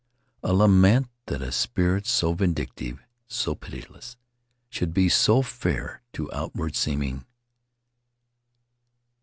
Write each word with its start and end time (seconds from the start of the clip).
a 0.41 0.51
lament 0.51 1.07
that 1.27 1.43
a 1.43 1.51
spirit 1.51 2.07
so 2.07 2.33
vindictive, 2.33 3.03
so 3.27 3.53
pitiless, 3.53 4.17
should 4.67 4.95
be 4.95 5.07
so 5.07 5.43
fair 5.43 6.01
to 6.11 6.27
outward 6.33 6.75
seeming. 6.75 7.23